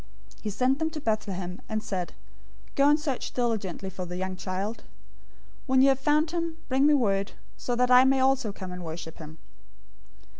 002:008 0.37 0.41
He 0.41 0.49
sent 0.49 0.79
them 0.79 0.89
to 0.89 0.99
Bethlehem, 0.99 1.61
and 1.69 1.83
said, 1.83 2.13
"Go 2.73 2.89
and 2.89 2.99
search 2.99 3.33
diligently 3.35 3.91
for 3.91 4.03
the 4.07 4.17
young 4.17 4.35
child. 4.35 4.81
When 5.67 5.83
you 5.83 5.89
have 5.89 5.99
found 5.99 6.31
him, 6.31 6.57
bring 6.67 6.87
me 6.87 6.95
word, 6.95 7.33
so 7.55 7.75
that 7.75 7.91
I 7.91 8.01
also 8.19 8.49
may 8.49 8.53
come 8.59 8.71
and 8.71 8.83
worship 8.83 9.19
him." 9.19 9.37